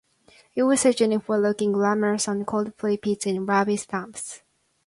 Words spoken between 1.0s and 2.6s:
an effort looking glamorous on